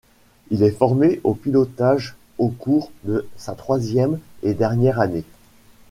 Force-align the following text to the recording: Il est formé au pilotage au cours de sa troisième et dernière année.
Il 0.49 0.63
est 0.63 0.71
formé 0.71 1.21
au 1.23 1.35
pilotage 1.35 2.15
au 2.39 2.49
cours 2.49 2.91
de 3.03 3.27
sa 3.37 3.53
troisième 3.53 4.17
et 4.41 4.55
dernière 4.55 4.99
année. 4.99 5.23